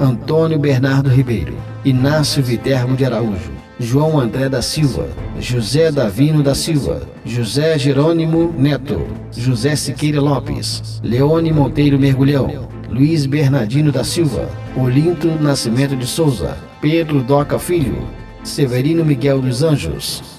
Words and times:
Antônio 0.00 0.58
Bernardo 0.58 1.08
Ribeiro 1.08 1.54
Inácio 1.84 2.42
Viterbo 2.42 2.96
de 2.96 3.04
Araújo 3.04 3.52
João 3.80 4.18
André 4.18 4.48
da 4.48 4.60
Silva, 4.60 5.06
José 5.38 5.92
Davino 5.92 6.42
da 6.42 6.52
Silva, 6.52 7.02
José 7.24 7.78
Jerônimo 7.78 8.52
Neto, 8.58 9.06
José 9.30 9.76
Siqueira 9.76 10.20
Lopes, 10.20 11.00
Leone 11.00 11.52
Monteiro 11.52 11.96
Mergulhão, 11.96 12.68
Luiz 12.90 13.24
Bernardino 13.24 13.92
da 13.92 14.02
Silva, 14.02 14.48
Olinto 14.76 15.28
Nascimento 15.40 15.94
de 15.94 16.06
Souza, 16.06 16.56
Pedro 16.80 17.22
Doca 17.22 17.56
Filho, 17.56 18.02
Severino 18.42 19.04
Miguel 19.04 19.40
dos 19.40 19.62
Anjos, 19.62 20.37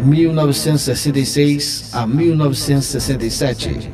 1966 0.00 1.90
a 1.92 2.06
1967. 2.06 3.90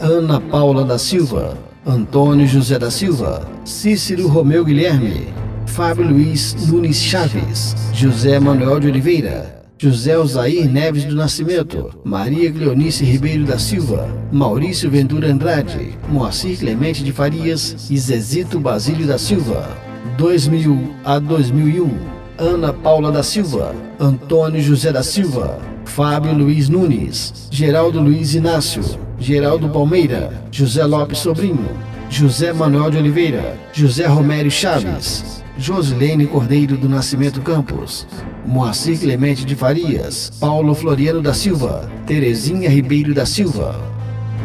Ana 0.00 0.40
Paula 0.40 0.84
da 0.84 0.98
Silva, 0.98 1.56
Antônio 1.86 2.48
José 2.48 2.76
da 2.76 2.90
Silva, 2.90 3.48
Cícero 3.64 4.26
Romeu 4.26 4.64
Guilherme, 4.64 5.28
Fábio 5.66 6.04
Luiz 6.04 6.56
Nunes 6.66 6.96
Chaves, 6.96 7.76
José 7.94 8.40
Manuel 8.40 8.80
de 8.80 8.88
Oliveira, 8.88 9.61
José 9.82 10.16
Osair 10.16 10.70
Neves 10.70 11.04
do 11.04 11.16
Nascimento, 11.16 11.90
Maria 12.04 12.52
Cleonice 12.52 13.04
Ribeiro 13.04 13.44
da 13.44 13.58
Silva, 13.58 14.08
Maurício 14.30 14.88
Ventura 14.88 15.32
Andrade, 15.32 15.98
Moacir 16.08 16.56
Clemente 16.56 17.02
de 17.02 17.10
Farias 17.10 17.90
e 17.90 17.98
Zezito 17.98 18.60
Basílio 18.60 19.08
da 19.08 19.18
Silva. 19.18 19.68
2000 20.16 20.94
a 21.04 21.18
2001. 21.18 21.98
Ana 22.38 22.72
Paula 22.72 23.10
da 23.10 23.24
Silva, 23.24 23.74
Antônio 23.98 24.62
José 24.62 24.92
da 24.92 25.02
Silva, 25.02 25.58
Fábio 25.84 26.32
Luiz 26.32 26.68
Nunes, 26.68 27.48
Geraldo 27.50 28.00
Luiz 28.00 28.36
Inácio, 28.36 28.84
Geraldo 29.18 29.68
Palmeira, 29.68 30.44
José 30.52 30.84
Lopes 30.84 31.18
Sobrinho, 31.18 31.68
José 32.08 32.52
Manuel 32.52 32.88
de 32.88 32.98
Oliveira, 32.98 33.58
José 33.72 34.06
Romério 34.06 34.50
Chaves, 34.50 35.41
Josilene 35.58 36.26
Cordeiro 36.26 36.76
do 36.76 36.88
Nascimento 36.88 37.40
Campos, 37.42 38.06
Moacir 38.46 38.98
Clemente 38.98 39.44
de 39.44 39.54
Farias, 39.54 40.30
Paulo 40.40 40.74
Floriano 40.74 41.20
da 41.20 41.34
Silva, 41.34 41.90
Terezinha 42.06 42.70
Ribeiro 42.70 43.12
da 43.12 43.26
Silva. 43.26 43.78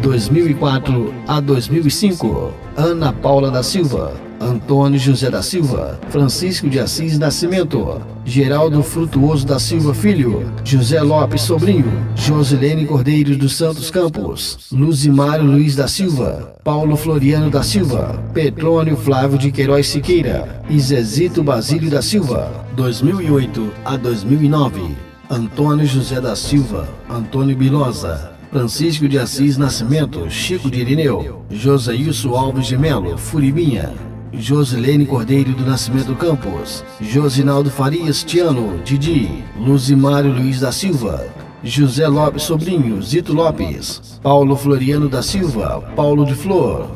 2004 0.01 1.13
a 1.27 1.39
2005, 1.39 2.53
Ana 2.75 3.11
Paula 3.13 3.49
da 3.49 3.63
Silva, 3.63 4.13
Antônio 4.39 4.99
José 4.99 5.29
da 5.29 5.41
Silva, 5.41 5.99
Francisco 6.09 6.69
de 6.69 6.79
Assis 6.79 7.17
Nascimento, 7.17 8.01
Geraldo 8.23 8.83
Frutuoso 8.83 9.45
da 9.45 9.59
Silva 9.59 9.93
Filho, 9.93 10.51
José 10.63 11.01
Lopes 11.01 11.41
Sobrinho, 11.41 11.91
Josilene 12.15 12.85
Cordeiro 12.85 13.35
dos 13.35 13.55
Santos 13.55 13.89
Campos, 13.89 14.67
Luzimário 14.71 15.45
Luiz 15.45 15.75
da 15.75 15.87
Silva, 15.87 16.55
Paulo 16.63 16.95
Floriano 16.95 17.49
da 17.49 17.63
Silva, 17.63 18.23
Petrônio 18.33 18.95
Flávio 18.95 19.37
de 19.37 19.51
Queiroz 19.51 19.87
Siqueira 19.87 20.61
e 20.69 20.79
Zezito 20.79 21.43
Basílio 21.43 21.89
da 21.89 22.01
Silva, 22.01 22.65
2008 22.75 23.71
a 23.83 23.97
2009. 23.97 25.07
Antônio 25.29 25.85
José 25.85 26.21
da 26.21 26.37
Silva, 26.37 26.87
Antônio 27.09 27.53
Bilosa, 27.53 28.31
Francisco 28.49 29.09
de 29.09 29.19
Assis 29.19 29.57
Nascimento, 29.57 30.29
Chico 30.29 30.71
de 30.71 30.79
Irineu, 30.79 31.43
Josaílson 31.49 32.33
Alves 32.33 32.67
de 32.67 32.77
Melo, 32.77 33.17
Furibinha, 33.17 33.91
Josilene 34.39 35.05
Cordeiro 35.05 35.51
do 35.53 35.65
Nascimento 35.65 36.15
Campos, 36.15 36.85
Josinaldo 37.01 37.71
Farias 37.71 38.23
Tiano, 38.23 38.79
Didi, 38.83 39.43
Luzimário 39.59 40.31
Luiz 40.31 40.59
da 40.59 40.71
Silva, 40.71 41.25
José 41.63 42.07
Lopes 42.07 42.43
Sobrinho, 42.43 43.01
Zito 43.01 43.33
Lopes, 43.33 44.19
Paulo 44.21 44.55
Floriano 44.55 45.09
da 45.09 45.23
Silva, 45.23 45.81
Paulo 45.95 46.23
de 46.23 46.35
Flor, 46.35 46.87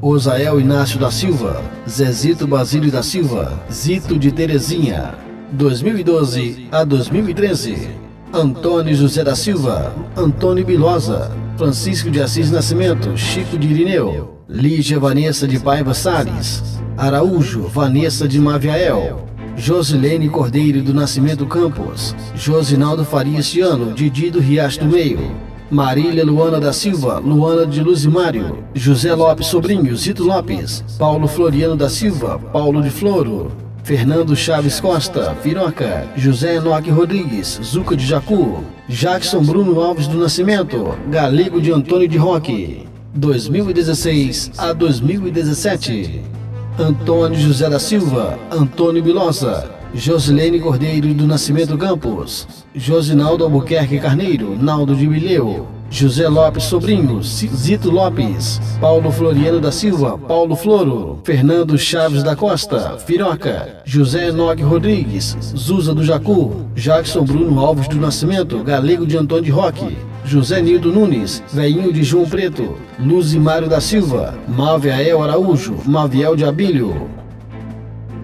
Osael 0.00 0.58
Inácio 0.58 0.98
da 0.98 1.10
Silva, 1.10 1.62
Zezito 1.88 2.46
Basílio 2.46 2.90
da 2.90 3.02
Silva, 3.02 3.62
Zito 3.70 4.18
de 4.18 4.32
Terezinha, 4.32 5.14
2012 5.52 6.68
a 6.72 6.82
2013. 6.82 8.06
Antônio 8.32 8.94
José 8.94 9.22
da 9.22 9.36
Silva, 9.36 9.94
Antônio 10.16 10.64
Bilosa, 10.64 11.30
Francisco 11.56 12.10
de 12.10 12.20
Assis 12.20 12.50
Nascimento, 12.50 13.16
Chico 13.16 13.56
de 13.56 13.68
Irineu, 13.68 14.36
Lígia 14.48 14.98
Vanessa 14.98 15.46
de 15.46 15.58
Paiva 15.58 15.94
Salles, 15.94 16.75
Araújo 16.96 17.68
Vanessa 17.68 18.26
de 18.26 18.40
Maviael, 18.40 19.26
Josilene 19.54 20.30
Cordeiro 20.30 20.82
do 20.82 20.94
Nascimento 20.94 21.44
Campos, 21.46 22.16
Josinaldo 22.34 23.04
Farias 23.04 23.46
Ciano, 23.46 23.92
Didi 23.92 24.30
do 24.30 24.40
Riacho 24.40 24.80
do 24.80 24.86
Meio, 24.86 25.36
Marília 25.70 26.24
Luana 26.24 26.58
da 26.58 26.72
Silva, 26.72 27.18
Luana 27.18 27.66
de 27.66 27.82
Luzimário, 27.82 28.64
José 28.74 29.14
Lopes 29.14 29.46
Sobrinho, 29.46 29.94
Zito 29.94 30.24
Lopes, 30.24 30.82
Paulo 30.98 31.28
Floriano 31.28 31.76
da 31.76 31.90
Silva, 31.90 32.38
Paulo 32.38 32.80
de 32.80 32.88
Floro, 32.88 33.52
Fernando 33.84 34.34
Chaves 34.34 34.80
Costa, 34.80 35.36
Piroca, 35.42 36.06
José 36.16 36.56
Enoque 36.56 36.90
Rodrigues, 36.90 37.60
Zuca 37.62 37.94
de 37.94 38.06
Jacu, 38.06 38.64
Jackson 38.88 39.42
Bruno 39.42 39.82
Alves 39.82 40.06
do 40.08 40.18
Nascimento, 40.18 40.96
Galego 41.10 41.60
de 41.60 41.72
Antônio 41.72 42.08
de 42.08 42.16
Roque, 42.16 42.86
2016 43.14 44.52
a 44.56 44.72
2017. 44.72 46.35
Antônio 46.78 47.40
José 47.40 47.70
da 47.70 47.78
Silva, 47.78 48.38
Antônio 48.50 49.02
Bilosa, 49.02 49.70
Josilene 49.94 50.60
Cordeiro 50.60 51.14
do 51.14 51.26
Nascimento 51.26 51.78
Campos, 51.78 52.46
Josinaldo 52.74 53.44
Albuquerque 53.44 53.98
Carneiro, 53.98 54.54
Naldo 54.62 54.94
de 54.94 55.06
Mileu, 55.06 55.66
José 55.90 56.28
Lopes 56.28 56.64
Sobrinho, 56.64 57.22
Zito 57.22 57.90
Lopes, 57.90 58.60
Paulo 58.78 59.10
Floriano 59.10 59.58
da 59.58 59.72
Silva, 59.72 60.18
Paulo 60.18 60.54
Floro, 60.54 61.18
Fernando 61.24 61.78
Chaves 61.78 62.22
da 62.22 62.36
Costa, 62.36 62.98
Firoca, 62.98 63.82
José 63.86 64.28
Enoque 64.28 64.62
Rodrigues, 64.62 65.34
Zuza 65.56 65.94
do 65.94 66.04
Jacu, 66.04 66.66
Jackson 66.74 67.24
Bruno 67.24 67.58
Alves 67.58 67.88
do 67.88 67.96
Nascimento, 67.96 68.62
Galego 68.62 69.06
de 69.06 69.16
Antônio 69.16 69.44
de 69.44 69.50
Roque, 69.50 69.96
José 70.26 70.60
Nildo 70.60 70.90
Nunes, 70.90 71.40
Veinho 71.52 71.92
de 71.92 72.02
João 72.02 72.28
Preto, 72.28 72.76
Luzimário 72.98 73.68
da 73.68 73.80
Silva, 73.80 74.36
Malviael 74.48 75.22
Araújo, 75.22 75.76
Malviel 75.86 76.34
de 76.34 76.44
Abílio. 76.44 77.08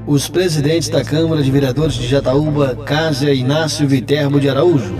Os 0.04 0.28
presidentes 0.28 0.88
da 0.88 1.04
Câmara 1.04 1.40
de 1.40 1.48
Vereadores 1.48 1.94
de 1.94 2.08
Jataúba, 2.08 2.74
Cásia 2.84 3.32
Inácio 3.32 3.86
Viterbo 3.86 4.40
de 4.40 4.48
Araújo. 4.48 4.96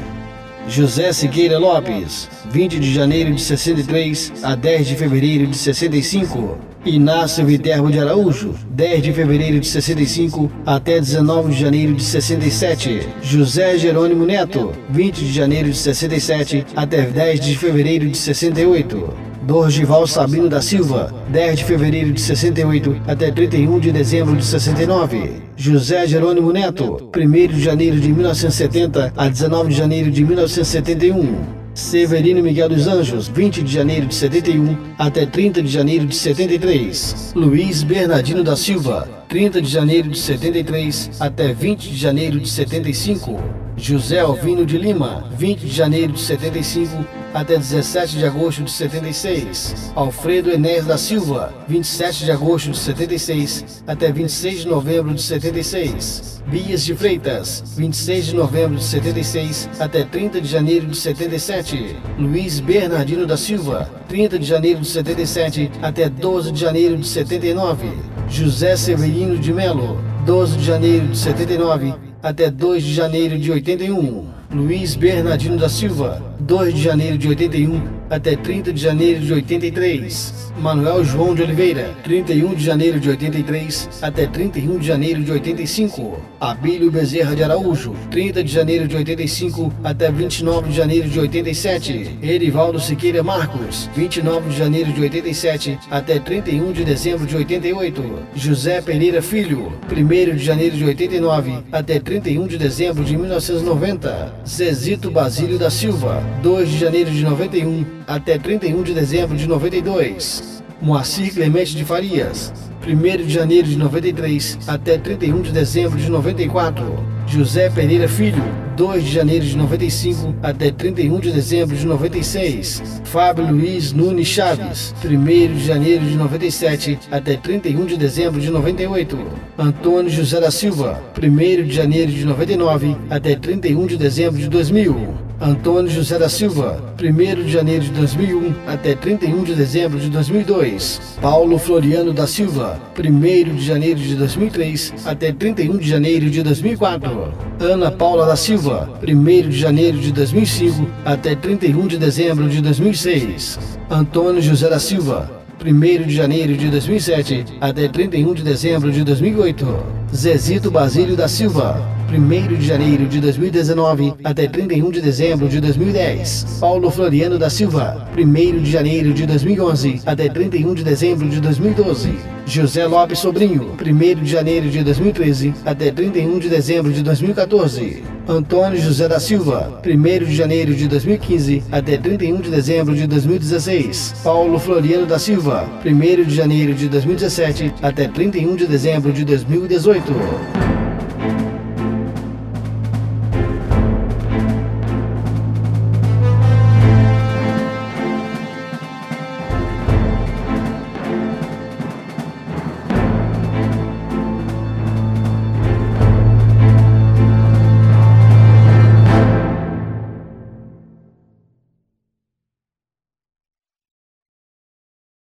José 0.68 1.12
Siqueira 1.12 1.58
Lopes, 1.58 2.28
20 2.52 2.78
de 2.78 2.94
janeiro 2.94 3.34
de 3.34 3.42
63 3.42 4.34
a 4.44 4.54
10 4.54 4.86
de 4.86 4.94
fevereiro 4.94 5.48
de 5.48 5.56
65. 5.56 6.71
Inácio 6.84 7.46
Viterbo 7.46 7.92
de 7.92 8.00
Araújo, 8.00 8.56
10 8.70 9.02
de 9.04 9.12
fevereiro 9.12 9.60
de 9.60 9.68
65 9.68 10.50
até 10.66 10.98
19 10.98 11.52
de 11.52 11.60
janeiro 11.60 11.94
de 11.94 12.02
67. 12.02 13.08
José 13.22 13.78
Jerônimo 13.78 14.26
Neto, 14.26 14.72
20 14.90 15.20
de 15.20 15.32
janeiro 15.32 15.70
de 15.70 15.76
67 15.76 16.66
até 16.74 17.02
10 17.02 17.40
de 17.40 17.56
fevereiro 17.56 18.08
de 18.08 18.16
68. 18.16 19.10
Dorgival 19.42 20.08
Sabino 20.08 20.48
da 20.48 20.60
Silva, 20.60 21.14
10 21.28 21.58
de 21.58 21.64
fevereiro 21.64 22.12
de 22.12 22.20
68 22.20 22.96
até 23.06 23.30
31 23.30 23.78
de 23.78 23.92
dezembro 23.92 24.36
de 24.36 24.44
69. 24.44 25.30
José 25.56 26.04
Jerônimo 26.08 26.52
Neto, 26.52 27.10
1 27.16 27.46
de 27.46 27.62
janeiro 27.62 28.00
de 28.00 28.12
1970 28.12 29.12
a 29.16 29.28
19 29.28 29.68
de 29.68 29.76
janeiro 29.76 30.10
de 30.10 30.24
1971. 30.24 31.61
Severino 31.74 32.42
Miguel 32.42 32.68
dos 32.68 32.86
Anjos, 32.86 33.28
20 33.28 33.62
de 33.62 33.72
janeiro 33.72 34.06
de 34.06 34.14
71 34.14 34.76
até 34.98 35.24
30 35.24 35.62
de 35.62 35.68
janeiro 35.68 36.06
de 36.06 36.14
73. 36.14 37.32
Luiz 37.34 37.82
Bernardino 37.82 38.44
da 38.44 38.56
Silva, 38.56 39.08
30 39.28 39.62
de 39.62 39.68
janeiro 39.68 40.10
de 40.10 40.18
73 40.18 41.12
até 41.18 41.52
20 41.52 41.88
de 41.88 41.96
janeiro 41.96 42.38
de 42.38 42.48
75. 42.48 43.40
José 43.76 44.20
Alvino 44.20 44.66
de 44.66 44.76
Lima, 44.76 45.24
20 45.38 45.60
de 45.60 45.72
janeiro 45.72 46.12
de 46.12 46.20
75 46.20 47.21
até 47.34 47.56
17 47.56 48.18
de 48.18 48.26
agosto 48.26 48.62
de 48.62 48.70
76. 48.70 49.92
Alfredo 49.94 50.50
Enéas 50.50 50.86
da 50.86 50.98
Silva, 50.98 51.52
27 51.68 52.24
de 52.24 52.30
agosto 52.30 52.70
de 52.70 52.78
76 52.78 53.84
até 53.86 54.12
26 54.12 54.60
de 54.60 54.68
novembro 54.68 55.14
de 55.14 55.22
76. 55.22 56.42
Bias 56.46 56.84
de 56.84 56.94
Freitas, 56.94 57.62
26 57.76 58.26
de 58.26 58.34
novembro 58.34 58.76
de 58.76 58.84
76 58.84 59.68
até 59.78 60.04
30 60.04 60.40
de 60.40 60.48
janeiro 60.48 60.86
de 60.86 60.96
77. 60.96 61.96
Luiz 62.18 62.60
Bernardino 62.60 63.26
da 63.26 63.36
Silva, 63.36 63.90
30 64.08 64.38
de 64.38 64.46
janeiro 64.46 64.80
de 64.80 64.88
77 64.88 65.70
até 65.80 66.08
12 66.08 66.52
de 66.52 66.60
janeiro 66.60 66.96
de 66.96 67.06
79. 67.06 67.86
José 68.28 68.76
Severino 68.76 69.38
de 69.38 69.52
Melo, 69.52 69.98
12 70.26 70.56
de 70.58 70.64
janeiro 70.64 71.06
de 71.08 71.18
79 71.18 71.94
até 72.22 72.50
2 72.50 72.82
de 72.82 72.94
janeiro 72.94 73.38
de 73.38 73.50
81. 73.50 74.26
Luiz 74.52 74.94
Bernardino 74.94 75.56
da 75.56 75.68
Silva, 75.68 76.31
2 76.42 76.74
de 76.74 76.82
janeiro 76.82 77.16
de 77.16 77.28
81 77.28 77.80
até 78.10 78.36
30 78.36 78.72
de 78.72 78.80
janeiro 78.82 79.20
de 79.20 79.32
83. 79.32 80.52
Manuel 80.58 81.04
João 81.04 81.34
de 81.34 81.42
Oliveira, 81.42 81.94
31 82.04 82.54
de 82.54 82.64
janeiro 82.64 83.00
de 83.00 83.08
83 83.08 83.88
até 84.02 84.26
31 84.26 84.78
de 84.78 84.86
janeiro 84.86 85.22
de 85.22 85.32
85. 85.32 86.20
Abílio 86.40 86.90
Bezerra 86.90 87.34
de 87.34 87.42
Araújo, 87.42 87.94
30 88.10 88.44
de 88.44 88.52
janeiro 88.52 88.86
de 88.86 88.96
85 88.96 89.72
até 89.82 90.10
29 90.10 90.68
de 90.68 90.76
janeiro 90.76 91.08
de 91.08 91.20
87. 91.20 92.18
Erivaldo 92.22 92.78
Siqueira 92.80 93.22
Marcos, 93.22 93.88
29 93.96 94.50
de 94.50 94.58
janeiro 94.58 94.92
de 94.92 95.00
87 95.00 95.78
até 95.90 96.18
31 96.18 96.72
de 96.72 96.84
dezembro 96.84 97.26
de 97.26 97.36
88. 97.36 98.02
José 98.34 98.82
Pereira 98.82 99.22
Filho, 99.22 99.72
1 99.90 100.36
de 100.36 100.44
janeiro 100.44 100.76
de 100.76 100.84
89 100.84 101.58
até 101.70 101.98
31 101.98 102.46
de 102.46 102.58
dezembro 102.58 103.04
de 103.04 103.16
1990. 103.16 104.34
Zezito 104.46 105.10
Basílio 105.10 105.58
da 105.58 105.70
Silva, 105.70 106.22
2 106.40 106.68
de 106.68 106.78
janeiro 106.78 107.10
de 107.10 107.22
91 107.22 107.84
até 108.06 108.38
31 108.38 108.82
de 108.82 108.94
dezembro 108.94 109.36
de 109.36 109.46
92. 109.46 110.62
Moacir 110.80 111.32
Clemente 111.32 111.76
de 111.76 111.84
Farias, 111.84 112.52
1 112.86 113.24
de 113.24 113.32
janeiro 113.32 113.68
de 113.68 113.76
93 113.76 114.58
até 114.66 114.98
31 114.98 115.42
de 115.42 115.52
dezembro 115.52 115.98
de 115.98 116.10
94. 116.10 117.12
José 117.26 117.70
Pereira 117.70 118.08
Filho, 118.08 118.42
2 118.76 119.04
de 119.04 119.12
janeiro 119.12 119.44
de 119.44 119.56
95 119.56 120.34
até 120.42 120.72
31 120.72 121.20
de 121.20 121.30
dezembro 121.30 121.76
de 121.76 121.86
96. 121.86 123.00
Fábio 123.04 123.46
Luiz 123.46 123.92
Nunes 123.92 124.26
Chaves, 124.26 124.92
1 125.04 125.54
de 125.54 125.64
janeiro 125.64 126.04
de 126.04 126.16
97 126.16 126.98
até 127.10 127.36
31 127.36 127.86
de 127.86 127.96
dezembro 127.96 128.40
de 128.40 128.50
98. 128.50 129.16
Antônio 129.56 130.10
José 130.10 130.40
da 130.40 130.50
Silva, 130.50 131.00
1 131.16 131.64
de 131.64 131.72
janeiro 131.72 132.10
de 132.10 132.24
99 132.24 132.96
até 133.08 133.36
31 133.36 133.86
de 133.86 133.96
dezembro 133.96 134.40
de 134.40 134.48
2000. 134.48 135.31
Antônio 135.42 135.90
José 135.90 136.20
da 136.20 136.28
Silva, 136.28 136.80
1 137.02 137.42
de 137.42 137.50
janeiro 137.50 137.82
de 137.82 137.90
2001 137.90 138.54
até 138.64 138.94
31 138.94 139.42
de 139.42 139.56
dezembro 139.56 139.98
de 139.98 140.08
2002. 140.08 141.18
Paulo 141.20 141.58
Floriano 141.58 142.12
da 142.12 142.28
Silva, 142.28 142.80
1 142.96 143.56
de 143.56 143.66
janeiro 143.66 143.98
de 143.98 144.14
2003 144.14 144.94
até 145.04 145.32
31 145.32 145.78
de 145.78 145.88
janeiro 145.88 146.30
de 146.30 146.44
2004. 146.44 147.34
Ana 147.58 147.90
Paula 147.90 148.24
da 148.24 148.36
Silva, 148.36 148.88
1 149.02 149.48
de 149.48 149.58
janeiro 149.58 149.98
de 149.98 150.12
2005 150.12 150.86
até 151.04 151.34
31 151.34 151.88
de 151.88 151.98
dezembro 151.98 152.48
de 152.48 152.60
2006. 152.60 153.58
Antônio 153.90 154.40
José 154.40 154.70
da 154.70 154.78
Silva, 154.78 155.28
1 155.60 156.06
de 156.06 156.14
janeiro 156.14 156.56
de 156.56 156.70
2007 156.70 157.46
até 157.60 157.88
31 157.88 158.32
de 158.32 158.44
dezembro 158.44 158.92
de 158.92 159.02
2008. 159.02 159.66
Zezito 160.14 160.70
Basílio 160.70 161.16
da 161.16 161.26
Silva, 161.26 161.82
1 162.12 162.58
de 162.58 162.66
janeiro 162.66 163.06
de 163.06 163.20
2019 163.20 164.14
até 164.22 164.46
31 164.46 164.90
de 164.90 165.00
dezembro 165.00 165.48
de 165.48 165.60
2010. 165.60 166.58
Paulo 166.60 166.90
Floriano 166.90 167.38
da 167.38 167.48
Silva, 167.48 168.06
1 168.16 168.62
de 168.62 168.70
janeiro 168.70 169.14
de 169.14 169.24
2011 169.24 170.02
até 170.04 170.28
31 170.28 170.74
de 170.74 170.84
dezembro 170.84 171.26
de 171.26 171.40
2012. 171.40 172.10
José 172.44 172.86
Lopes 172.86 173.18
Sobrinho, 173.18 173.74
1 173.80 174.22
de 174.22 174.30
janeiro 174.30 174.68
de 174.68 174.82
2013 174.84 175.54
até 175.64 175.90
31 175.90 176.38
de 176.38 176.48
dezembro 176.50 176.92
de 176.92 177.02
2014. 177.02 178.02
Antônio 178.28 178.78
José 178.80 179.08
da 179.08 179.18
Silva, 179.18 179.80
1 179.84 180.24
de 180.26 180.36
janeiro 180.36 180.74
de 180.74 180.86
2015 180.88 181.62
até 181.72 181.96
31 181.96 182.40
de 182.40 182.50
dezembro 182.50 182.94
de 182.94 183.06
2016. 183.06 184.16
Paulo 184.22 184.58
Floriano 184.58 185.06
da 185.06 185.18
Silva, 185.18 185.66
1 185.84 186.24
de 186.24 186.34
janeiro 186.34 186.74
de 186.74 186.88
2017 186.88 187.72
até 187.80 188.06
31 188.06 188.54
de 188.54 188.66
dezembro 188.66 189.12
de 189.12 189.24
2018. 189.24 190.71